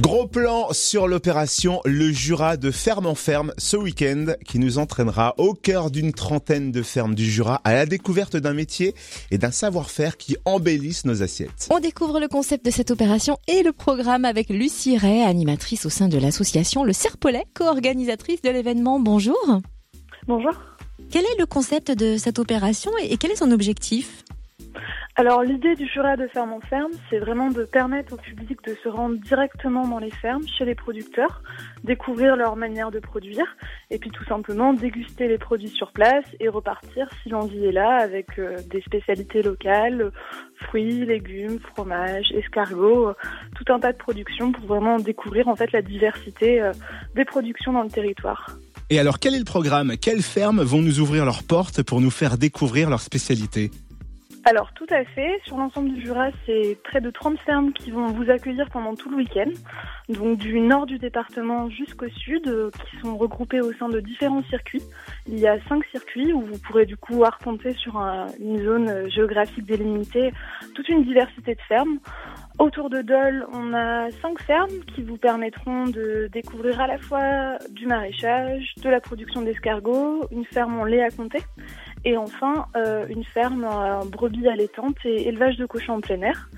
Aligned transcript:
Gros 0.00 0.26
plan 0.26 0.68
sur 0.72 1.08
l'opération 1.08 1.80
Le 1.86 2.12
Jura 2.12 2.58
de 2.58 2.70
ferme 2.70 3.06
en 3.06 3.14
ferme 3.14 3.52
ce 3.56 3.78
week-end 3.78 4.26
qui 4.44 4.58
nous 4.58 4.76
entraînera 4.76 5.34
au 5.38 5.54
cœur 5.54 5.90
d'une 5.90 6.12
trentaine 6.12 6.70
de 6.70 6.82
fermes 6.82 7.14
du 7.14 7.24
Jura 7.24 7.62
à 7.64 7.72
la 7.72 7.86
découverte 7.86 8.36
d'un 8.36 8.52
métier 8.52 8.94
et 9.30 9.38
d'un 9.38 9.50
savoir-faire 9.50 10.18
qui 10.18 10.36
embellissent 10.44 11.06
nos 11.06 11.22
assiettes. 11.22 11.68
On 11.70 11.80
découvre 11.80 12.20
le 12.20 12.28
concept 12.28 12.64
de 12.66 12.70
cette 12.70 12.90
opération 12.90 13.38
et 13.48 13.62
le 13.62 13.72
programme 13.72 14.26
avec 14.26 14.50
Lucie 14.50 14.98
Ray, 14.98 15.22
animatrice 15.22 15.86
au 15.86 15.90
sein 15.90 16.08
de 16.08 16.18
l'association 16.18 16.84
Le 16.84 16.92
Serpolet, 16.92 17.44
co-organisatrice 17.54 18.42
de 18.42 18.50
l'événement. 18.50 19.00
Bonjour. 19.00 19.60
Bonjour. 20.26 20.52
Quel 21.10 21.24
est 21.24 21.38
le 21.38 21.46
concept 21.46 21.90
de 21.90 22.18
cette 22.18 22.38
opération 22.38 22.90
et 23.02 23.16
quel 23.16 23.30
est 23.30 23.36
son 23.36 23.50
objectif? 23.50 24.24
Alors 25.18 25.42
l'idée 25.42 25.74
du 25.76 25.86
Jura 25.86 26.18
de 26.18 26.26
ferme 26.26 26.52
en 26.52 26.60
ferme, 26.60 26.92
c'est 27.08 27.18
vraiment 27.18 27.48
de 27.50 27.64
permettre 27.64 28.12
au 28.12 28.16
public 28.18 28.58
de 28.66 28.76
se 28.84 28.88
rendre 28.88 29.16
directement 29.16 29.88
dans 29.88 29.98
les 29.98 30.10
fermes, 30.10 30.46
chez 30.46 30.66
les 30.66 30.74
producteurs, 30.74 31.42
découvrir 31.84 32.36
leur 32.36 32.54
manière 32.54 32.90
de 32.90 32.98
produire, 32.98 33.46
et 33.90 33.98
puis 33.98 34.10
tout 34.10 34.24
simplement 34.26 34.74
déguster 34.74 35.26
les 35.26 35.38
produits 35.38 35.70
sur 35.70 35.92
place 35.92 36.26
et 36.38 36.48
repartir 36.48 37.08
si 37.22 37.30
l'envie 37.30 37.64
est 37.64 37.72
là 37.72 37.96
avec 37.96 38.38
euh, 38.38 38.58
des 38.70 38.82
spécialités 38.82 39.42
locales, 39.42 40.12
fruits, 40.68 41.06
légumes, 41.06 41.60
fromages, 41.60 42.30
escargots, 42.32 43.08
euh, 43.08 43.14
tout 43.54 43.72
un 43.72 43.80
tas 43.80 43.92
de 43.92 43.98
productions 43.98 44.52
pour 44.52 44.66
vraiment 44.66 44.98
découvrir 44.98 45.48
en 45.48 45.56
fait 45.56 45.72
la 45.72 45.80
diversité 45.80 46.60
euh, 46.60 46.72
des 47.14 47.24
productions 47.24 47.72
dans 47.72 47.84
le 47.84 47.90
territoire. 47.90 48.58
Et 48.90 49.00
alors 49.00 49.18
quel 49.18 49.34
est 49.34 49.38
le 49.38 49.44
programme? 49.44 49.96
Quelles 49.96 50.22
fermes 50.22 50.62
vont 50.62 50.82
nous 50.82 51.00
ouvrir 51.00 51.24
leurs 51.24 51.42
portes 51.42 51.82
pour 51.82 52.02
nous 52.02 52.10
faire 52.10 52.36
découvrir 52.36 52.90
leurs 52.90 53.00
spécialités? 53.00 53.70
Alors 54.46 54.72
tout 54.74 54.86
à 54.90 55.04
fait, 55.04 55.40
sur 55.44 55.56
l'ensemble 55.56 55.92
du 55.92 56.00
Jura, 56.02 56.28
c'est 56.46 56.78
près 56.84 57.00
de 57.00 57.10
30 57.10 57.36
fermes 57.40 57.72
qui 57.72 57.90
vont 57.90 58.06
vous 58.06 58.30
accueillir 58.30 58.70
pendant 58.70 58.94
tout 58.94 59.10
le 59.10 59.16
week-end, 59.16 59.50
donc 60.08 60.38
du 60.38 60.60
nord 60.60 60.86
du 60.86 60.98
département 60.98 61.68
jusqu'au 61.68 62.08
sud, 62.08 62.46
euh, 62.46 62.70
qui 62.70 62.96
sont 62.98 63.16
regroupés 63.16 63.60
au 63.60 63.72
sein 63.72 63.88
de 63.88 63.98
différents 63.98 64.44
circuits. 64.44 64.84
Il 65.26 65.40
y 65.40 65.48
a 65.48 65.58
cinq 65.68 65.84
circuits 65.86 66.32
où 66.32 66.42
vous 66.42 66.58
pourrez 66.60 66.86
du 66.86 66.96
coup 66.96 67.24
arpenter 67.24 67.72
sur 67.72 67.96
une 68.38 68.62
zone 68.62 68.88
euh, 68.88 69.08
géographique 69.08 69.64
délimitée 69.64 70.32
toute 70.76 70.88
une 70.88 71.02
diversité 71.02 71.56
de 71.56 71.60
fermes. 71.62 71.98
Autour 72.60 72.88
de 72.88 73.02
Dole, 73.02 73.46
on 73.52 73.74
a 73.74 74.12
cinq 74.22 74.40
fermes 74.42 74.78
qui 74.94 75.02
vous 75.02 75.16
permettront 75.16 75.86
de 75.86 76.30
découvrir 76.32 76.80
à 76.80 76.86
la 76.86 76.98
fois 76.98 77.58
du 77.70 77.86
maraîchage, 77.86 78.74
de 78.80 78.88
la 78.88 79.00
production 79.00 79.42
d'escargots, 79.42 80.22
une 80.30 80.44
ferme 80.44 80.78
en 80.78 80.84
lait 80.84 81.02
à 81.02 81.10
compter 81.10 81.42
et 82.06 82.16
enfin 82.16 82.66
euh, 82.76 83.04
une 83.08 83.24
ferme 83.24 83.64
en 83.64 84.06
brebis 84.06 84.46
allaitantes 84.46 84.96
et 85.04 85.28
élevage 85.28 85.56
de 85.56 85.66
cochons 85.66 85.94
en 85.94 86.00
plein 86.00 86.22
air. 86.22 86.48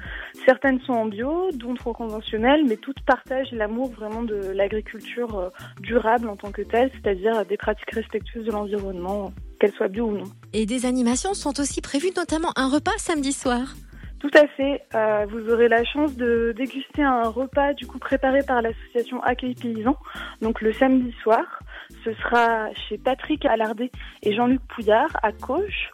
Certaines 0.45 0.79
sont 0.83 0.93
en 0.93 1.07
bio, 1.07 1.51
d'autres 1.53 1.93
conventionnelles, 1.93 2.65
mais 2.69 2.77
toutes 2.77 3.01
partagent 3.01 3.51
l'amour 3.53 3.91
vraiment 3.91 4.23
de 4.23 4.53
l'agriculture 4.53 5.39
euh, 5.39 5.49
durable 5.81 6.29
en 6.29 6.37
tant 6.37 6.53
que 6.53 6.61
telle, 6.61 6.91
c'est-à-dire 6.93 7.47
des 7.47 7.57
pratiques 7.57 7.91
respectueuses 7.93 8.45
de 8.45 8.53
l'environnement, 8.53 9.33
qu'elles 9.59 9.73
soient 9.73 9.89
bio 9.89 10.09
ou 10.09 10.19
non. 10.19 10.31
Et 10.53 10.67
des 10.67 10.85
animations 10.85 11.33
sont 11.33 11.59
aussi 11.61 11.81
prévues, 11.81 12.13
notamment 12.15 12.53
un 12.57 12.69
repas 12.69 12.99
samedi 12.99 13.33
soir. 13.33 13.75
Tout 14.21 14.31
à 14.35 14.47
fait. 14.49 14.83
Euh, 14.95 15.27
vous 15.31 15.49
aurez 15.51 15.69
la 15.69 15.85
chance 15.85 16.17
de 16.17 16.53
déguster 16.57 17.03
un 17.03 17.23
repas 17.23 17.73
du 17.73 17.87
coup 17.87 17.99
préparé 17.99 18.43
par 18.43 18.63
l'association 18.63 19.23
Accueil 19.23 19.55
Paysan, 19.55 19.97
donc 20.43 20.61
le 20.61 20.73
samedi 20.73 21.13
soir. 21.23 21.61
Ce 22.05 22.13
sera 22.15 22.73
chez 22.75 22.99
Patrick 22.99 23.47
Allardet 23.47 23.91
et 24.23 24.35
Jean-Luc 24.35 24.61
Pouillard 24.69 25.17
à 25.23 25.33
Cauche. 25.33 25.91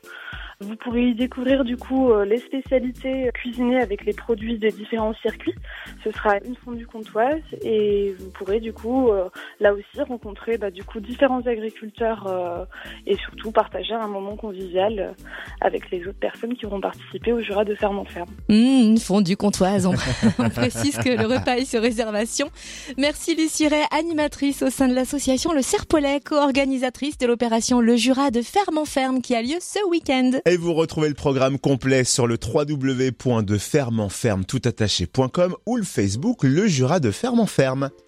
Vous 0.67 0.77
pourrez 0.77 1.09
y 1.09 1.15
découvrir 1.15 1.65
du 1.65 1.77
coup 1.77 2.11
euh, 2.11 2.25
les 2.25 2.39
spécialités 2.39 3.31
cuisinées 3.35 3.81
avec 3.81 4.05
les 4.05 4.15
produits 4.15 4.59
des 4.59 4.71
différents 4.71 5.15
circuits. 5.21 5.55
Ce 6.03 6.11
sera 6.11 6.39
une 6.39 6.57
fondue 6.57 6.87
comtoise 6.87 7.43
et 7.63 8.15
vous 8.19 8.31
pourrez 8.31 8.61
du 8.61 8.73
coup 8.73 9.11
euh, 9.11 9.29
là 9.61 9.75
aussi 9.75 10.01
rencontrer 10.09 10.57
bah, 10.57 10.71
du 10.71 10.83
coup 10.83 11.01
différents 11.01 11.43
agriculteurs 11.43 12.27
euh, 12.27 12.65
et 13.07 13.17
surtout 13.17 13.51
partager 13.53 13.93
un 13.93 14.07
moment 14.07 14.37
convivial 14.37 15.15
avec 15.61 15.91
les 15.91 16.01
autres 16.07 16.19
personnes 16.19 16.55
qui 16.55 16.65
auront 16.65 16.81
participé 16.81 17.33
au 17.33 17.41
Jura 17.41 17.65
de 17.65 17.75
ferme 17.75 17.99
en 17.99 18.05
ferme. 18.05 18.31
Mmh, 18.49 18.97
fondue 18.99 19.37
comtoise. 19.37 19.87
On, 20.39 20.49
précise 20.49 20.97
que 20.97 21.11
le 21.11 21.27
repas 21.27 21.57
est 21.57 21.65
sur 21.65 21.83
réservation. 21.83 22.49
Merci 22.97 23.35
Lucie 23.35 23.69
Ray, 23.69 23.85
animatrice 23.91 24.63
au 24.63 24.71
sein 24.71 24.89
de 24.89 24.95
l'association 24.95 25.53
Le 25.53 25.63
Serpolet, 25.63 26.21
co-organisatrice 26.21 27.19
de 27.19 27.27
l'opération 27.27 27.81
Le 27.81 27.97
Jura 27.97 28.31
de 28.31 28.41
ferme 28.41 28.79
en 28.79 28.85
ferme 28.85 29.21
qui 29.21 29.35
a 29.35 29.43
lieu 29.43 29.59
ce 29.61 29.87
week-end. 29.89 30.31
Vous 30.57 30.75
retrouvez 30.75 31.09
le 31.09 31.15
programme 31.15 31.59
complet 31.59 32.05
sur 32.05 32.27
le 32.27 32.39
www.defermenferme 32.43 34.45
ou 35.67 35.77
le 35.77 35.83
Facebook 35.83 36.43
Le 36.43 36.67
Jura 36.67 37.01
de 37.01 37.11
Ferme 37.11 37.41
en 37.41 37.47
Ferme. 37.47 37.91